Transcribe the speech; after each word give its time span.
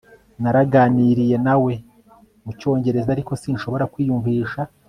Naganiriye 0.41 1.37
nawe 1.45 1.73
mu 2.43 2.51
Cyongereza 2.59 3.09
ariko 3.15 3.31
sinshobora 3.41 3.89
kwiyumvisha 3.93 4.61